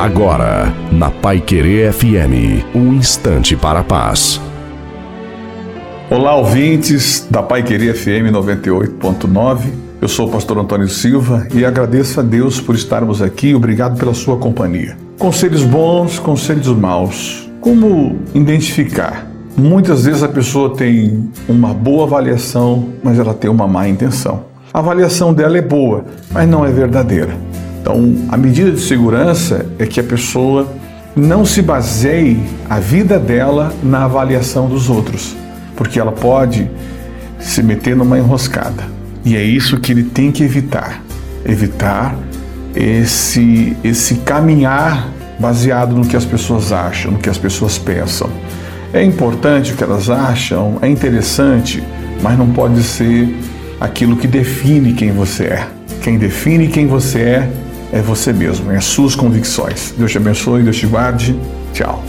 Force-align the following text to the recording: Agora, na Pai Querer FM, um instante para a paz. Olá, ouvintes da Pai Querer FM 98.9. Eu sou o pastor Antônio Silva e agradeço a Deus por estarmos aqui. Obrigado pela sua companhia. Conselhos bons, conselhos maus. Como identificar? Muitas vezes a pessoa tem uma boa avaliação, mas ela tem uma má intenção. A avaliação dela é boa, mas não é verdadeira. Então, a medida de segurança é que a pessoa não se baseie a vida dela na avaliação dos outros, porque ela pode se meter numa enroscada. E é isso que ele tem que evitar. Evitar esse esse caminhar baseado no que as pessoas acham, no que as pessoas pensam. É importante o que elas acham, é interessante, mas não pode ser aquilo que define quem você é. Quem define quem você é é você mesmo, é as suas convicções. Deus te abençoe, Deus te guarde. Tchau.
Agora, 0.00 0.72
na 0.90 1.10
Pai 1.10 1.42
Querer 1.42 1.92
FM, 1.92 2.64
um 2.74 2.94
instante 2.94 3.54
para 3.54 3.80
a 3.80 3.84
paz. 3.84 4.40
Olá, 6.08 6.34
ouvintes 6.36 7.28
da 7.30 7.42
Pai 7.42 7.62
Querer 7.62 7.94
FM 7.94 8.32
98.9. 8.32 9.66
Eu 10.00 10.08
sou 10.08 10.26
o 10.26 10.30
pastor 10.30 10.56
Antônio 10.56 10.88
Silva 10.88 11.46
e 11.52 11.66
agradeço 11.66 12.18
a 12.18 12.22
Deus 12.22 12.58
por 12.58 12.74
estarmos 12.74 13.20
aqui. 13.20 13.54
Obrigado 13.54 13.98
pela 13.98 14.14
sua 14.14 14.38
companhia. 14.38 14.96
Conselhos 15.18 15.64
bons, 15.64 16.18
conselhos 16.18 16.68
maus. 16.68 17.50
Como 17.60 18.20
identificar? 18.34 19.26
Muitas 19.54 20.06
vezes 20.06 20.22
a 20.22 20.28
pessoa 20.28 20.74
tem 20.74 21.30
uma 21.46 21.74
boa 21.74 22.04
avaliação, 22.04 22.88
mas 23.02 23.18
ela 23.18 23.34
tem 23.34 23.50
uma 23.50 23.68
má 23.68 23.86
intenção. 23.86 24.44
A 24.72 24.78
avaliação 24.78 25.34
dela 25.34 25.58
é 25.58 25.62
boa, 25.62 26.06
mas 26.32 26.48
não 26.48 26.64
é 26.64 26.70
verdadeira. 26.70 27.49
Então, 27.80 28.14
a 28.28 28.36
medida 28.36 28.70
de 28.70 28.80
segurança 28.80 29.66
é 29.78 29.86
que 29.86 29.98
a 29.98 30.04
pessoa 30.04 30.68
não 31.16 31.44
se 31.44 31.62
baseie 31.62 32.38
a 32.68 32.78
vida 32.78 33.18
dela 33.18 33.72
na 33.82 34.04
avaliação 34.04 34.68
dos 34.68 34.88
outros, 34.88 35.34
porque 35.74 35.98
ela 35.98 36.12
pode 36.12 36.70
se 37.38 37.62
meter 37.62 37.96
numa 37.96 38.18
enroscada. 38.18 38.84
E 39.24 39.34
é 39.34 39.42
isso 39.42 39.80
que 39.80 39.92
ele 39.92 40.04
tem 40.04 40.30
que 40.30 40.42
evitar. 40.42 41.02
Evitar 41.44 42.16
esse 42.74 43.76
esse 43.82 44.16
caminhar 44.16 45.08
baseado 45.38 45.96
no 45.96 46.06
que 46.06 46.16
as 46.16 46.24
pessoas 46.24 46.70
acham, 46.70 47.12
no 47.12 47.18
que 47.18 47.30
as 47.30 47.38
pessoas 47.38 47.78
pensam. 47.78 48.28
É 48.92 49.02
importante 49.02 49.72
o 49.72 49.76
que 49.76 49.82
elas 49.82 50.10
acham, 50.10 50.78
é 50.82 50.88
interessante, 50.88 51.82
mas 52.22 52.36
não 52.36 52.50
pode 52.50 52.82
ser 52.82 53.34
aquilo 53.80 54.16
que 54.16 54.26
define 54.26 54.92
quem 54.92 55.12
você 55.12 55.44
é. 55.44 55.66
Quem 56.02 56.18
define 56.18 56.68
quem 56.68 56.86
você 56.86 57.20
é 57.20 57.50
é 57.92 58.00
você 58.00 58.32
mesmo, 58.32 58.70
é 58.70 58.76
as 58.76 58.84
suas 58.84 59.14
convicções. 59.14 59.92
Deus 59.96 60.10
te 60.10 60.18
abençoe, 60.18 60.62
Deus 60.62 60.76
te 60.76 60.86
guarde. 60.86 61.38
Tchau. 61.72 62.02